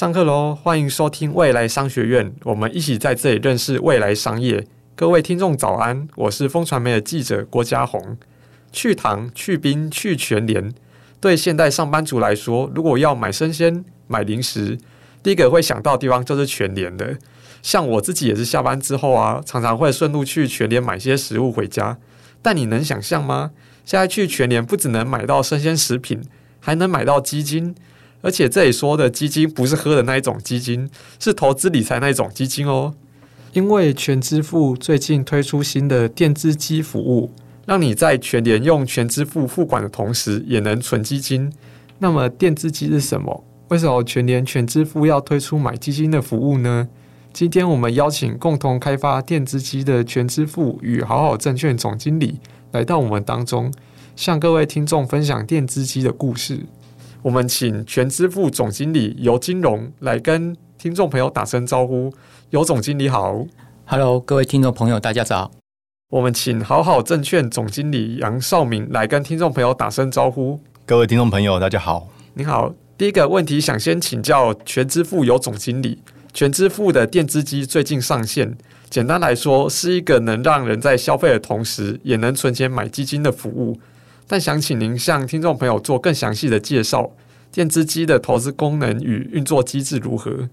[0.00, 0.54] 上课喽！
[0.54, 4.66] 欢迎收听未来商学院，我们一起在这里认识未来商业。
[4.96, 8.16] 各位听众早安，我是风传媒的记者郭家宏。
[8.72, 10.72] 去糖、去冰、去全联，
[11.20, 14.78] 对现代上班族来说，如果要买生鲜、买零食，
[15.22, 17.18] 第一个会想到的地方就是全联的。
[17.60, 21.98] 像我自己也是下班之后啊，常常会顺路去全联买些食物回家。
[22.40, 23.50] 但你能想象吗？
[23.84, 26.22] 现在去全联不只能买到生鲜食品，
[26.58, 27.74] 还能买到基金。
[28.22, 30.88] 而且这里说的基金不是喝的那一种基金，
[31.18, 32.94] 是投资理财那一种基金哦。
[33.52, 37.32] 因为全支付最近推出新的电子机服务，
[37.66, 41.52] 让你在全联用全支付付款的同时，也能存基金。
[41.98, 43.44] 那么电子机是什么？
[43.68, 46.88] 为什么全联全支付要推出买基金的服务呢？
[47.32, 52.40] 今天我们邀请共同开发电子机的全支付与好好证券总经理
[52.72, 53.72] 来到我们当中，
[54.16, 56.66] 向各位听众分享电子机的故事。
[57.22, 62.10] 我们请全支付总经理尤金荣来跟听众朋友打声招呼。
[62.48, 63.44] 尤总经理好
[63.84, 65.50] ，Hello，各位听众朋友，大家早。
[66.08, 70.58] 我们请好好证券总经理杨少明来跟听众朋友打声招呼。
[70.86, 72.08] 各位听众朋友，大家好。
[72.32, 76.00] 你好，第一个问题想先请教全支付尤总经理。
[76.32, 78.56] 全支付的电子机最近上线，
[78.88, 83.78] 简单来说是一个能让人在消费的同时也能存钱买基金的服务。
[84.32, 87.10] 但想请您向听众朋友做更详细的介绍，
[87.50, 90.48] 电子机的投资功能与运作机制如何？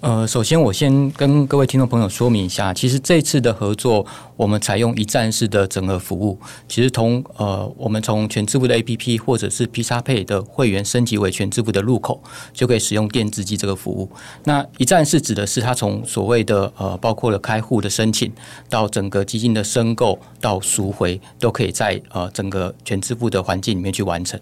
[0.00, 6.38] 呃，首先我先跟各位听众朋友说明一下，其实这次的合作，我们采用一站式的整合服务。
[6.66, 12.22] 其实从呃，我们从全支付的 APP 或者是 PX Pay 的会员升级为全支付的入口，
[12.54, 14.10] 就可以使用电子机这个服务。
[14.44, 18.32] 那一站式指的是它从所谓的呃，包括了开户的申请
[18.70, 24.40] 到整个基金的申购到赎回，都可以在呃整个全支付的环境里面去完成。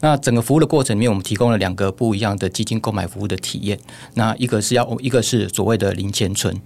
[0.00, 3.78] 那整个服务的过程里面，我们提供了两个不一样的基金购买服务的体验。
[4.14, 6.58] 那一个是要，一个是所谓的零钱存，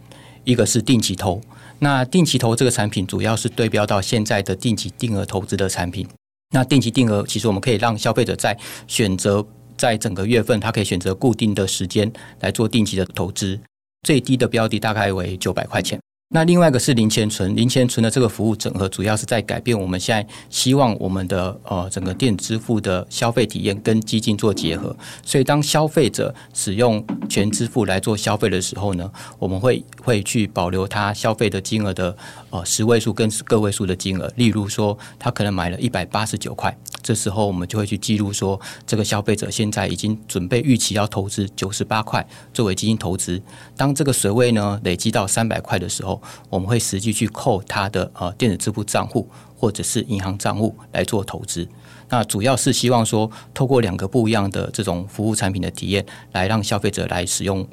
[0.45, 1.41] 一个是定期投。
[1.81, 6.06] 那定期投这个产品主要是对标到现在的定期定额投资的产品。
[6.53, 8.56] 那定期定额其实我们可以让消费者在
[8.87, 9.45] 选择
[9.77, 13.59] 在整个月份，他可以选择固定的时间来做定期的投资，
[14.06, 15.99] 最低的标的大概为九百块钱。
[16.31, 24.97] 那另外一个是零钱存，零钱存的这个服务整合，主要是在改变我们现在希望我们的呃整个电子支付的消费体验跟基金做结合。
[25.23, 29.09] 所以当消费者使用全支付来做消费的时候呢，
[29.39, 32.17] 我们会会去保留他消费的金额的
[32.51, 34.33] 呃十位数跟个位数的金额。
[34.34, 43.41] 例如说，他可能买了一百八十九块，这时候我们就会去记录说，这个消费者现在已经准备预期要投资九十八块作为基金投资。
[43.77, 46.14] 当这个水位呢累积到三百块的时候，
[46.49, 51.69] 我们会实际去扣他的呃电子支付账户或者是银行账户来做投资。
[52.09, 57.67] 那主要是希望说，透过两个不一样的这种服务产品的体验，来让消费者来使用，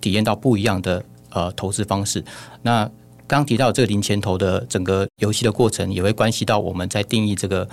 [0.00, 2.24] 体验到不一样的呃投资方式。
[2.62, 2.90] 那
[3.26, 7.68] 刚提到这个零钱投的整个游戏的过程，也会关系到我们在定义这个。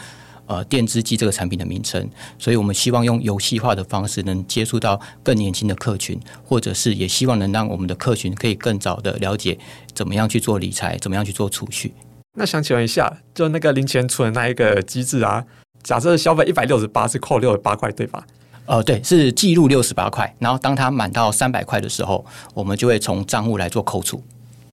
[0.52, 2.06] 呃，电子机这个产品的名称，
[2.38, 9.58] 所以我们希望用游戏化的方式，能接触到更年轻的客群，或者是也希望能让我们的客群可以更早的了解
[9.94, 11.94] 怎么样去做理财，怎么样去做储蓄。
[12.38, 15.42] 那想请问一下，就那个零钱存那一个机制啊，
[15.84, 18.22] 假设消费一百六十八是扣六十八块，对吧？
[18.66, 24.22] 呃，对，是记录六十八块，然后当它满到三百块的时候，我们就会从账户来做扣除。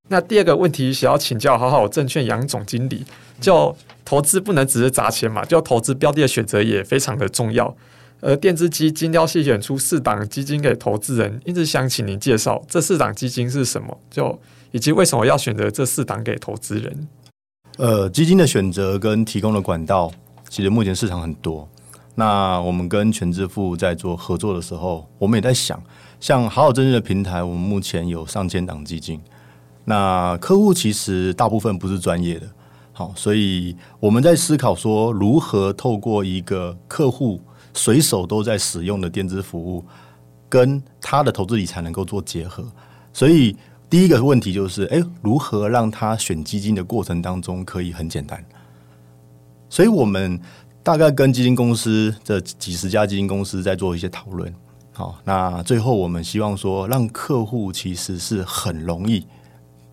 [0.09, 3.05] 那第二个问题想要请教好好证券杨总经理，
[3.41, 3.77] 就
[4.09, 7.77] 投资不能只是砸钱嘛，就投资标的的选择也非常的重要。
[8.23, 17.09] 而电子基金要细选出四档基金给投资人，一直想请您介绍这四档基金是什么，就以及为什么要选择这四档给投资人。
[17.77, 20.11] 呃，基金的选择跟提供的管道，
[20.49, 21.69] 其实目前市场很多。
[22.15, 25.79] 那我们跟全支付在做合作的时候，我们也在想，
[26.19, 29.21] 像好好证券的平台，我们目前有上千档基金。
[29.85, 32.49] 那客户其实大部分不是专业的，
[32.99, 37.41] 好，所以我们在思考说，如何透过一个客户
[37.73, 39.85] 随手都在使用的电子服务，
[40.49, 42.67] 跟他的投资理财能够做结合。
[43.12, 43.56] 所以
[43.89, 48.45] 第一个问题就是，诶，如何让他选基金的过程当中可以很简单？
[49.71, 50.37] 所以我们
[50.83, 54.53] 大概跟基金公司这几十家基金公司在做一些讨论。
[54.93, 59.25] 好，那最后我们希望说，让客户其实是很容易。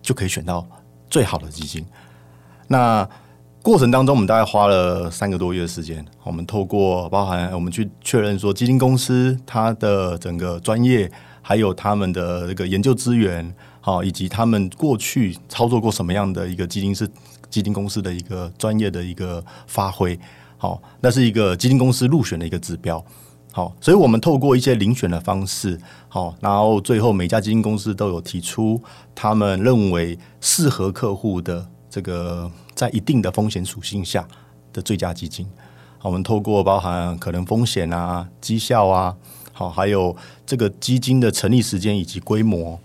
[0.02, 0.66] 就可以选到
[1.08, 1.86] 最好的基金。
[2.68, 3.08] 那
[3.62, 6.04] 过程当中，我们大概花了三个多月的时间。
[6.22, 11.10] 我们透过包含我们去确认说，基金公司它的整个专业，
[11.42, 17.08] 还有他们的这个研究资源，好，以及他们过去操作过什么样的一个基金是
[17.50, 20.18] 基金公司的一个专业的一个发挥。
[20.56, 23.04] 好，那是一个基金公司入选的一个指标。
[23.52, 28.80] 好，所以我们透过一些遴选的方式，好，然后最后每家基金公司都有提出
[29.14, 34.26] 他们认为适合客户的这个在一定的风险属性下
[34.72, 35.46] 的最佳基金。
[36.02, 39.16] 我们透过包含可能风险啊、绩效啊，
[39.52, 42.78] 好，还有这个基金的成立时间以及规模，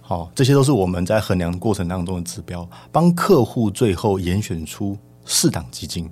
[0.00, 6.10] 好，这些都是我们在衡量过程当中的指标，帮客户最后严选出四档基金。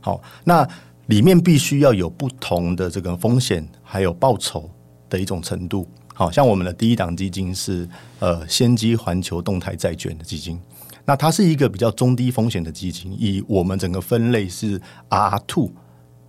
[0.00, 0.68] 好，那。
[1.06, 4.68] 里面必须要有不同的这个风险，还有报酬
[5.08, 5.86] 的一种程度。
[6.12, 10.60] 好像我们的第一档基金是呃先机环球动态债券的基金，
[11.06, 13.10] 那它是一个比较中低风险的基金。
[13.18, 15.70] 以我们整个分类是 R two，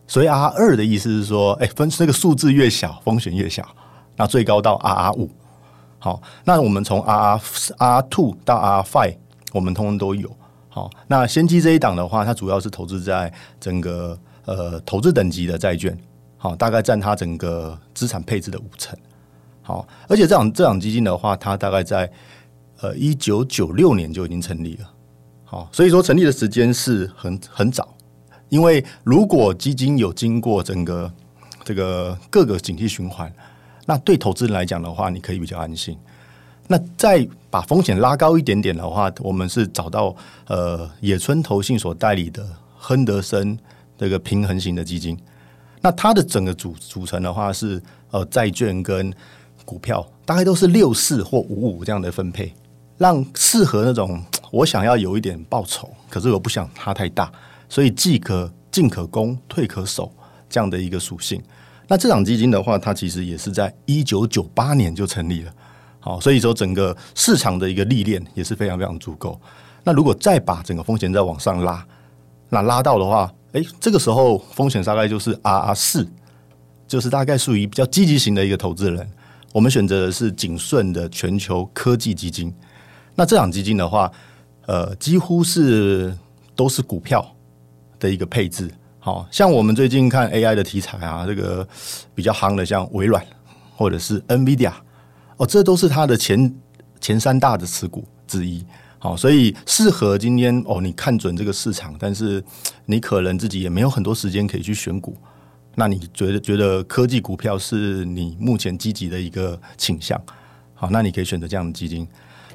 [0.07, 3.67] 所以 R 二的意思是说，哎，分这个数字越小，风险越小。
[4.15, 5.29] 那最高到 R 五。
[5.99, 7.41] 好，那我们从 R
[7.77, 9.17] R two 到 R five，
[9.51, 10.33] 我们通通都有。
[10.69, 14.17] 好，那先机这一档的话，它主要是投资在整个。
[14.47, 15.93] 呃，投资等级的债券，
[16.37, 18.97] 好，大概占它整个资产配置的五成，
[19.61, 22.09] 好，而且这档这档基金的话，它大概在
[22.81, 24.89] 呃一九九六年就已经成立了，
[25.45, 27.95] 好，所以说成立的时间是很很早，
[28.49, 31.11] 因为如果基金有经过整个
[31.63, 33.31] 这个各个景气循环，
[33.85, 35.97] 那对投资人来讲的话，你可以比较安心。
[36.67, 40.15] 那再把风险拉高一点点的话，我们是找到
[40.47, 42.45] 呃野村投信所代理的
[42.77, 43.57] 亨德森。
[43.99, 45.17] 这个平衡型的基金，
[45.81, 47.81] 那它的整个组组成的话是
[48.11, 49.11] 呃债券跟
[49.65, 52.53] 股票，大概都是六四或五五这样的分配，
[52.97, 57.31] 让适合那种我想要有一点报酬，可是我不想它太大，
[57.69, 60.11] 所以既可进可攻，退可守
[60.49, 61.41] 这样的一个属性。
[61.87, 65.53] 那这档基金的话，它其实也是在一九九八年就成立了，
[65.99, 69.39] 好，所以说整个市场的一个历练也是非常非常足够。
[69.83, 71.85] 那如果再把整个风险再往上拉，
[72.49, 73.31] 那拉到的话。
[73.53, 76.05] 哎，这个时候风险大概就是 RR 四，
[76.85, 79.09] 就是大概属于比较积极型的一个投资人。
[79.53, 82.53] 我们选择的是景顺的全球科技基金。
[83.17, 84.11] 那这档基金的话，
[84.67, 86.15] 呃，几乎是
[86.55, 87.35] 都是股票
[87.99, 88.69] 的一个配置。
[88.99, 91.67] 好像我们最近看 AI 的题材啊，这个
[92.13, 93.25] 比较夯的，像微软
[93.75, 94.71] 或者是 NVIDIA，
[95.37, 96.53] 哦，这都是它的前
[97.01, 98.63] 前三大的持股之一。
[98.99, 102.43] 好，所以适合今天哦，你看准这个市场，但是
[102.85, 105.17] 你可能自己也没有很多时间可以去选股。
[105.73, 110.21] 那你觉得觉得科技股票是你目前积极的一个倾向？
[110.75, 112.07] 好，那你可以选择这样的基金。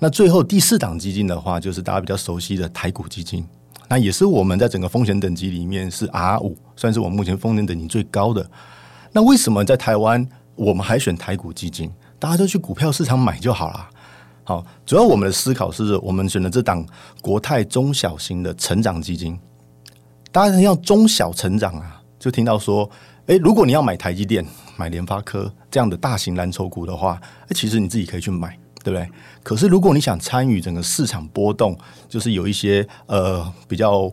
[0.02, 3.46] 那最后第四档基金的话，就是大家比较熟悉的台股基金。
[3.88, 8.44] 那也是我们在整个风险等级里面是 R 五，算是我们目前风险等级最高的。
[9.12, 11.88] 那为什么在台湾我们还选台股基金？
[12.18, 13.88] 大家都去股票市场买就好了。
[14.42, 16.84] 好，主要我们的思考是我们选的这档
[17.20, 19.38] 国泰中小型的成长基金。
[20.32, 22.90] 大家要中小成长啊，就听到说，
[23.26, 24.44] 诶，如果你要买台积电、
[24.76, 29.08] 买联发科这样的大型蓝筹股的话，诶，其实你自己可以去买，对不对？
[29.42, 31.76] 可是如果你想参与整个市场波动，
[32.08, 34.12] 就是有一些呃比较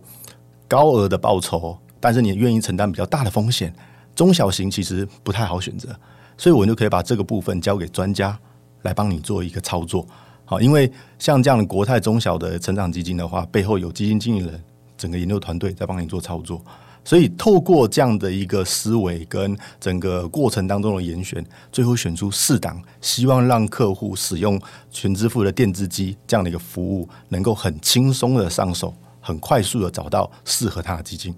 [0.68, 3.74] 高额的报酬，但是你愿意承担比较大的风险，
[4.16, 5.90] 中小型其实不太好选择，
[6.38, 8.40] 所以我就可以把这个部分交给专家。
[8.84, 10.08] 来帮你做一个操作，
[10.46, 14.64] 好，因为像这样的国泰中小的成长基金的话，背后有基金经理人，
[14.98, 16.64] 整个研究团队在帮你做操作，
[17.10, 24.62] 所以透过这样的一个思维跟整个过程当中的严选，最后选出四档，希望让客户使用
[24.92, 31.34] 全支付的电子机这样的一个服务，能够很轻松的上手，很快速的找到适合他的基金。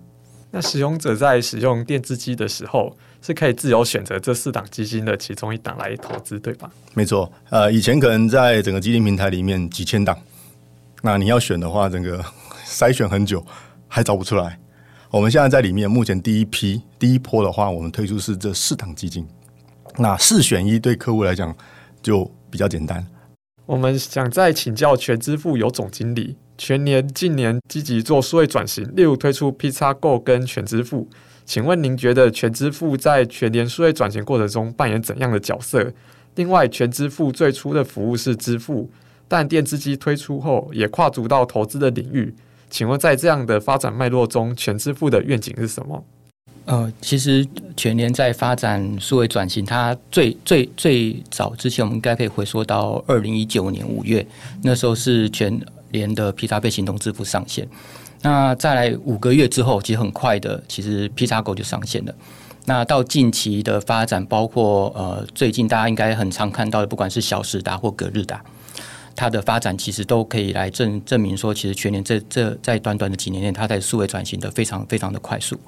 [0.51, 6.69] 那使用者在使用电子机的时候，是可以自由选择这四档基金的其中一档来投资，对吧？
[6.93, 10.19] 没错，呃，以前可能在整个基金平台里面几千档，
[11.01, 12.21] 那你要选的话，整个
[12.67, 13.41] 筛选很久
[13.87, 14.59] 还找不出来。
[15.11, 19.27] 我们现在在里面，目前第一批第一波的话，我们推出是这四档基金，
[19.97, 21.53] 那四选一对客户来讲
[22.01, 23.05] 就比较简单。
[23.65, 26.37] 我们想再请教全支付有总经理。
[26.57, 31.09] 全年近年积极做数位转型，例如推出 PCSgo 跟全支付。
[31.43, 35.91] 请问您觉得全支付在全年数位转型过程中扮演怎样的角色？
[36.35, 38.89] 另外，全支付最初的服务是支付，
[39.27, 42.33] 但电子机推出后也跨足到投资的领域。
[42.71, 46.03] 请问在这样的发展脉络中，全支付的愿景是什么？
[46.65, 47.47] 呃，其实
[47.77, 54.25] 全联在发展数位转型，它最最最早之前，我们应该可以回溯到二零一九年五月，
[54.63, 55.61] 那时候是全。
[55.91, 57.67] 联的 P+Pay 行动支付上线，
[58.21, 62.15] 那再来五个月之后，其实很快的，其实 PCSgo 就上线了。
[62.63, 68.41] 那到近期的发展，包括呃，最近大家应该很常看到的，不管是小时达或隔日达，
[69.15, 75.59] 它的发展其实都可以来证证明说，其实全联这这在短短的几年内，它在数位转型的非常非常的快速。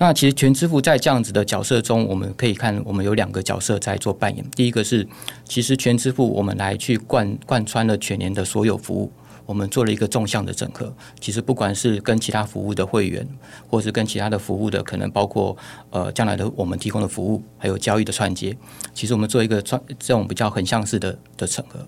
[0.00, 4.44] 那其实全支付在这样子的角色中，我们可以看，我们有两个角色在做扮演。
[4.54, 5.04] 第一个是，
[5.44, 9.10] 其实全支付我们来去贯贯穿了全年的所有服务，
[9.44, 10.94] 我们做了一个纵向的整合。
[11.18, 13.26] 其实不管是跟其他服务的会员，
[13.68, 15.56] 或是跟其他的服务的，可能包括
[15.90, 18.56] 呃将来的我们提供的服务，还有交易的串接，
[18.94, 21.84] 其实我们做一个串这种比较横向式的的整合。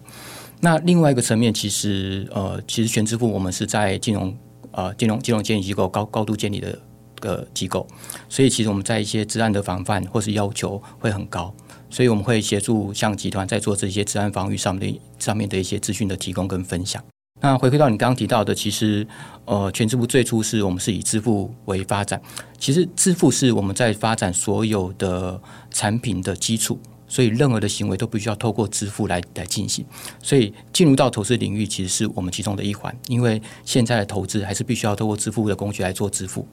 [0.61, 4.37] 那另外一个层面，其实呃，其实全支付我们是在金融
[4.73, 6.79] 呃金融金融监理机构高高度监理的。
[7.21, 7.87] 个机构，
[8.31, 11.55] 所以其实我们在一些治安的防范或是要求会很高，
[11.91, 17.05] 所以我们会协助像集团在做这些治安防御上面的上面的一些资讯的提供跟分享。
[17.43, 19.07] 那回归到你刚刚提到的，其实
[19.45, 22.19] 呃，全支付最初是我们是以支付为发展，
[22.59, 25.39] 其实支付是我们在发展所有的
[25.71, 26.79] 产品的基础，
[27.11, 29.85] 所以任何的行为都必须要透过支付来来进行。
[30.23, 36.47] 所以进入到投资领域，其实是我们其中的一环，因为现在的投资还是必须要透过支付的工具来做支付。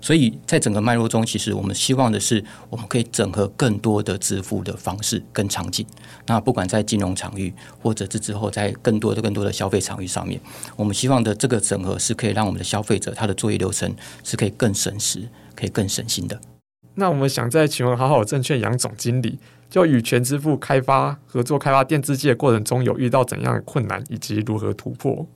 [0.00, 5.86] 所以在整个脉络中，其实我们希望的是，我们可以整合更多的支付的方式跟场景。
[6.26, 10.40] 那不管在金融场域，或者是之后在更多的、更多的消费场域上面，
[10.74, 15.22] 我们希望的这个整合是可以让我们的消费者他的作业流程是可以更省时、
[15.54, 16.40] 可以更省心的。
[16.96, 19.38] 那我们想再请问好好证券杨总经理，
[19.72, 25.26] 就与全支付开发合作开发电子机的过程中，有遇到怎样的困难，以及如何突破？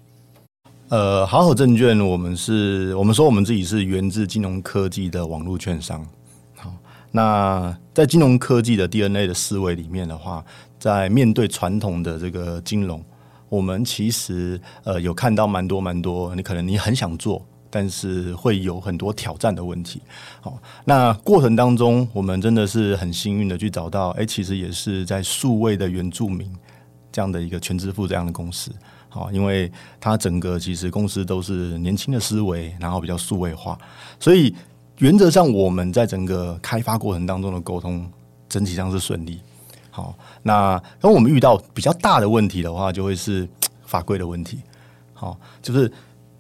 [0.91, 6.07] 呃，好好证券，我们是我们说我们自己是源自金融科技的网络券商。
[6.55, 6.71] 好，
[7.11, 10.45] 那在金融科技的 DNA 的思维里面的话，
[10.79, 13.03] 在面对传统的这个金融，
[13.49, 17.43] 我们其实呃有看到蛮多蛮多，你可能你很想做，
[17.77, 20.01] 但是会有很多挑战的问题。
[20.41, 26.51] 好，那过程当中，我们真的是很幸运的去找到，哎，其实也是在数位的原住民
[27.13, 28.73] 这样的一个全支付这样的公司。
[29.11, 33.79] 好，因为它整个其实公司都是年轻的思维，然后比较数位化，
[34.19, 34.55] 所以
[35.01, 38.11] 原则上我们在整个开发过程当中的沟通
[38.49, 39.39] 整体上是顺利。
[39.91, 43.47] 好，那当我们遇到比较大的问题的话，就会是
[43.85, 44.61] 法规的问题。
[45.13, 45.93] 好，就是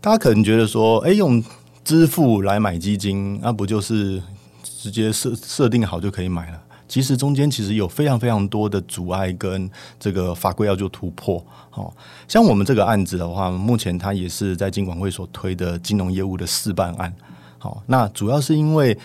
[0.06, 1.42] 大家可能觉得说，哎，用
[1.82, 4.22] 支付来买基金，那不就是
[4.62, 6.62] 直接设设定好就可以买了？
[6.86, 11.44] 其实中间其实有非常非常多的阻碍跟这个法规要做突破。
[11.70, 11.92] 好，
[12.28, 17.12] 像我们这个案子的话，目前它也是在金管会所推的金融业务的试办案。
[17.58, 18.96] 好，那主要是因为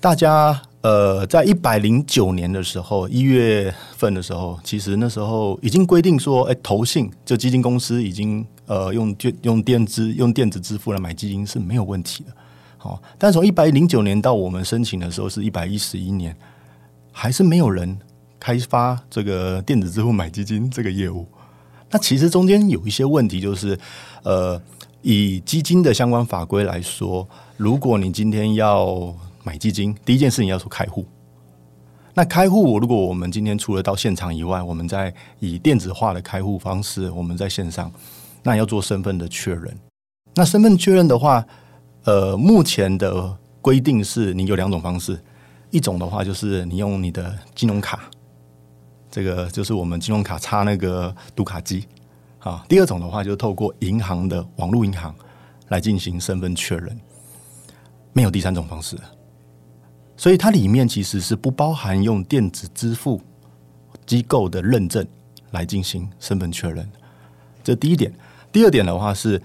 [0.00, 12.30] 大家呃，在一百零九年的时候，一月份的时候，其实那时候已经规定说，哎，投信就基金公司已经呃用电用电子用电子支付来买基金是没有问题的。
[12.76, 16.36] 好，但从一百零九年到我们申请的时候是一百一十一年。
[17.16, 17.96] 还是没有人
[18.40, 21.24] 开发这个电子支付买基金这个业务。
[21.88, 23.78] 那其实中间有一些问题，就是
[24.24, 24.60] 呃，
[25.00, 27.26] 以基金的相关法规来说，
[27.56, 29.14] 如果你今天要
[29.44, 31.06] 买基金，第一件事情要做开户。
[32.14, 37.92] 那开户，如果我们今天除了到现场以外，我们在以电子化的开户方式，我们在线上，
[38.42, 39.76] 那要做身份的确认。
[40.34, 41.44] 那身份确认的话，
[42.04, 45.20] 呃，目前的规定是你有两种方式。
[45.70, 48.08] 一种的话就是你用你的金融卡，
[49.10, 51.84] 这个就是我们金融卡插那个读卡机
[52.38, 52.64] 啊。
[52.68, 55.12] 第二种的话就是透过银行的网络银行
[55.68, 56.96] 来进行身份确认，
[58.12, 58.96] 没有第三种方式。
[60.16, 63.20] 所以它里面其实是不包含用电子支付
[64.06, 65.06] 机构的认证
[65.50, 66.88] 来进行身份确认。
[67.62, 68.12] 这第一点。
[68.52, 69.42] 第二点的话是，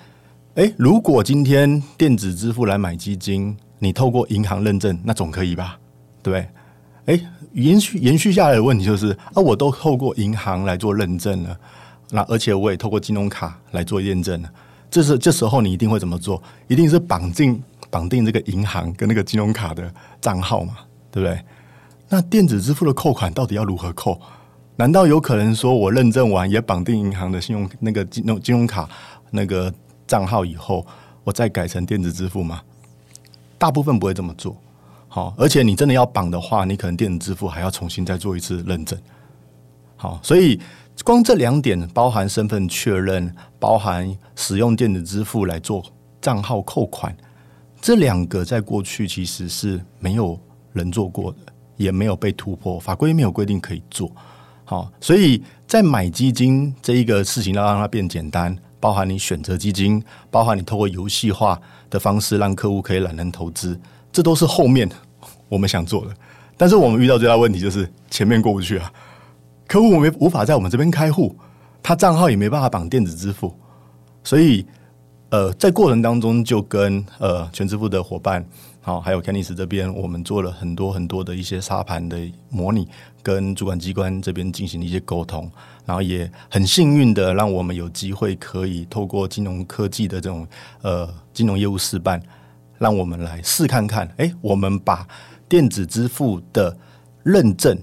[0.53, 5.79] 诶，如果今天电子支付来买基金，你透过银行认证，那总可以吧？
[6.21, 6.47] 对，
[7.05, 7.19] 哎，
[7.53, 11.59] 延续延续下来的问题就是啊，我都透过银行来做认证了，
[12.11, 14.53] 那而且我也透过金融卡来做验证了，
[14.91, 16.39] 这是这时候你一定会怎么做？
[16.67, 19.91] 一定是绑定绑定这个银行跟那个金融卡的
[20.21, 20.77] 账号嘛，
[21.11, 21.39] 对不对？
[22.09, 24.19] 那电子支付的扣款到底要如何扣？
[24.75, 28.89] 难道有可能说我认证完也绑定银行的信用那个金融金融卡
[29.31, 29.73] 那个
[30.07, 30.85] 账号以后，
[31.23, 32.61] 我再改成电子支付吗？
[33.57, 34.55] 大部分不会这么做。
[35.07, 38.97] 好，而且你真的要绑的话，你可能电子支付还要重新再做一次认证。
[39.97, 40.59] 好，所以
[41.03, 45.83] 光这两点，包含身份确认，包含使用电子支付来做
[46.21, 47.15] 账号扣款，
[47.81, 50.39] 这两个在过去其实是没有
[50.73, 51.37] 人做过的，
[51.77, 54.11] 也没有被突破，法规没有规定可以做。
[54.65, 61.59] 好，所以在买基金这一个事情要让它变简单，包含你选择基金，包含你透过游戏化
[61.89, 63.79] 的方式让客户可以懒人投资。
[64.11, 64.87] 这都是后面
[65.47, 66.13] 我们想做的，
[66.57, 68.91] 但是我们遇到最大问题就是前面过不去啊。
[69.67, 71.35] 客户我们无法在我们这边开户，
[71.81, 73.55] 他账号也没办法绑电子支付，
[74.23, 74.65] 所以
[75.29, 78.43] 呃，在过程当中就跟呃全支付的伙伴，
[78.81, 82.17] 好，还有 Kenis 这边，我们做了很多很多的一些沙盘的
[82.49, 82.87] 模拟，
[83.21, 85.47] 跟主管机关这边进行了一些沟通，
[85.85, 90.47] 然后也很幸运的让我们有机会可以透过金融科技的这种
[90.81, 92.19] 呃金融业务试办，
[92.79, 95.07] 让我们来试看看，哎，我们把
[95.47, 96.75] 电子支付的
[97.21, 97.77] 认证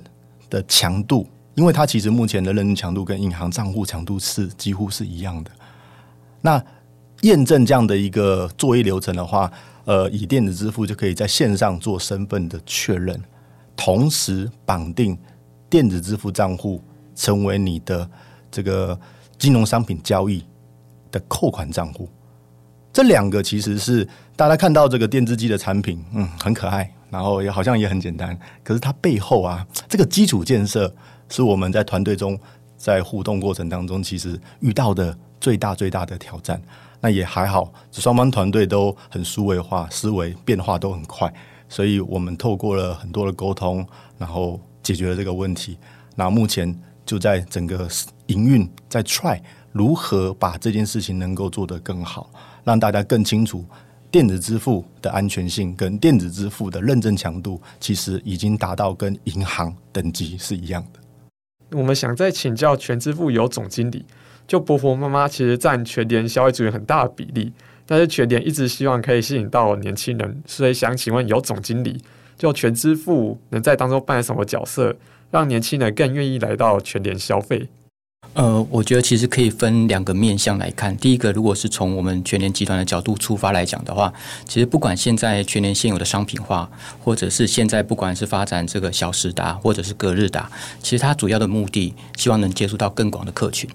[0.50, 1.25] 的强度，
[1.55, 5.50] 因为它其实目前的认证强度跟银行账户强度是几乎是一样的，
[6.41, 6.61] 那。
[7.23, 9.50] 验证这样的一个作业流程的话，
[9.85, 13.20] 呃，以电子支付就可以在线上做身份的确认，
[13.75, 15.16] 同时绑定
[15.70, 16.82] 电子支付账户
[17.14, 18.08] 成为你的
[18.50, 18.99] 这个
[19.38, 20.44] 金融商品交易
[21.11, 22.08] 的扣款账户。
[22.92, 30.92] 这两个其实是大家看到这个电子机的产品，嗯，很可爱，然后也好像也很简单，可是它背后啊，这个基础建设
[31.28, 32.38] 是我们在团队中
[32.76, 36.61] 在互动过程当中其实遇到的最大最大的挑战。
[37.00, 41.33] 那也还好，双方团队都很数位化，思维变化都很快，
[41.69, 43.87] 所以我们透过了很多的沟通，
[44.19, 45.79] 然后解决了这个问题。
[46.15, 46.75] 那目前
[47.05, 47.88] 就在整个
[48.26, 49.41] 营运在 try
[49.73, 52.31] 如何把这件事情能够做得更好，
[52.65, 53.65] 让大家更清楚
[54.11, 61.00] 电子支付的安全性跟电子支付的认证强度，其实已经达到跟银行等级是一样的。
[61.76, 64.07] 我们想再请教全支付有总经理。
[64.47, 67.53] 就婆婆妈妈其实占全联消费族群很大的比例，
[67.85, 72.00] 但是全联一直希望可以吸引到年轻人，所以想请问有总经理，
[72.38, 74.95] 就全支付能在当中扮演什么角色，
[75.31, 77.69] 让年轻人更愿意来到全联消费？
[78.35, 80.95] 呃，我觉得其实可以分两个面向来看。
[80.97, 84.12] 第一个，如果是从我们全联集团的角度出发来讲的话，
[84.47, 86.69] 其实不管现在全联现有的商品化，
[87.03, 90.50] 或者是现在不管是发展这个小时达或者是隔日达，
[90.83, 93.71] 其实它主要的目的，希望能接触到更广的客群。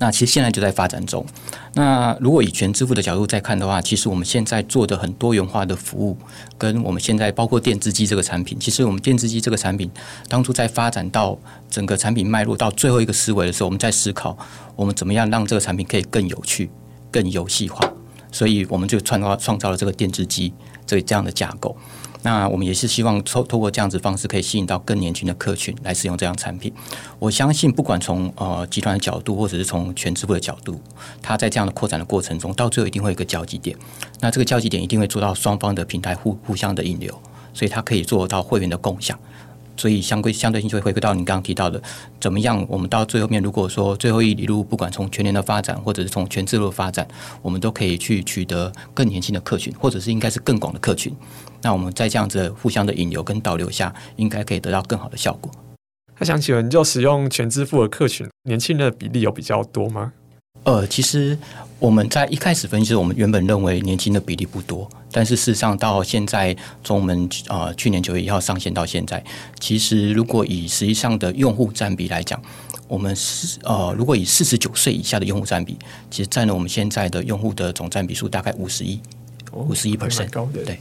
[0.00, 1.24] 那其实现在就在发展中。
[1.74, 6.16] 那如果以全支付的角度再看的话，其实我们现在做的很多元化的服务，
[6.56, 9.90] 跟我们现在包括电子机这个产品，其实我们电子机这个产品
[10.26, 11.38] 当初在发展到
[11.70, 14.36] 整个产品脉络到最后一个思维的时候，我们在思考
[14.74, 16.70] 我们怎么样让这个产品可以更有趣、
[17.10, 17.86] 更游戏化，
[18.32, 20.52] 所以我们就创造创造了这个电子机
[20.86, 21.76] 这这样的架构。
[22.22, 26.72] 那我们也是希望透透过这样子方式，可以吸引到更年轻的客群来使用这样产品。
[27.18, 30.80] 我相信，不管从呃集团的角度，或者是从全支付的角度，
[31.22, 33.76] 它在这样的扩展的过程中，到最后一定会有一个交集点。
[34.20, 37.18] 那这个交集点一定会做到双方的平台互互相的引流，
[37.54, 39.18] 所以它可以做到会员的共享。
[39.80, 41.82] 所以相归相对性就会回归到你刚刚提到的，
[42.20, 42.62] 怎么样？
[42.68, 47.08] 我们到最后面，如果说最后一里路，不管从全年的发展，或者是从全支付的发展，
[47.40, 51.10] 我们都可以去取得更年轻的客群，或者是应该是更广的客群。
[51.62, 55.50] 那我们在这样子互相的引流跟导流下，应该可以得到更好的效果。
[56.14, 60.12] 他想请问，就使用全支付的客群，年轻人的比例有比较多吗？
[60.64, 61.36] 呃，其实
[61.78, 69.24] 我们在一开始分析，我们原本认为年轻的比例不多，但是事实上到现在，从我们呃去年九月一号上线到现在，
[69.58, 72.40] 其实如果以实际上的用户占比来讲，
[72.86, 75.78] 我们是呃如果以四十九岁以下的用户占比，
[76.10, 79.00] 其实占了我们现在的用户的总占比数大概五十一，
[79.52, 80.78] 五十一 percent，对。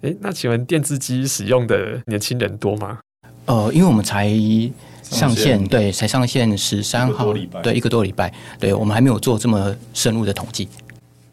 [0.00, 2.98] 诶，那请问电子机使用的年轻人多吗？
[3.46, 4.28] 呃，因为我们才。
[5.12, 10.66] 上线对，才上线十三号，对，一个多礼拜，对，我们还没有做这么深入的统计。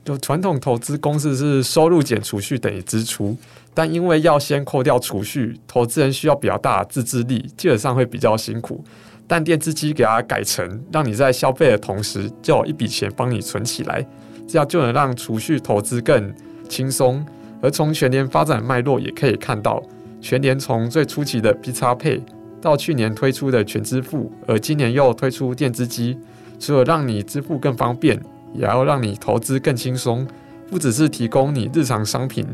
[0.04, 3.38] 就传统投资公式是收入减储蓄等于支出，
[3.74, 8.84] 但因为要先扣掉储蓄，投资人需要比较大的自制力，基本上会比较辛苦。
[9.28, 14.06] 但电子机给它改成，让你在消费的同时，就有一笔钱帮你存起来，
[14.48, 16.34] 这样就能让储蓄投资更
[16.68, 17.24] 轻松。
[17.62, 19.84] 而从全年发展脉络也可以看到，
[20.20, 22.22] 全年从最初期的 PXPay。
[22.62, 26.18] 到去年推出的全支付，而今年又推出电子机，
[26.60, 28.20] 除了让你支付更方便，
[28.54, 30.28] 也要让你投资更轻松。
[30.70, 32.46] 不只是提供你日常商品，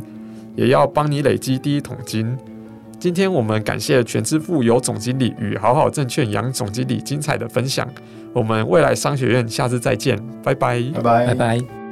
[0.55, 2.37] 也要帮你累积第一桶金。
[2.97, 7.85] 今天我们感谢全支付有总经理与好好证券杨总经理精彩的分享。
[8.31, 11.85] 我们未来商学院下次再见，拜拜，拜拜，拜拜。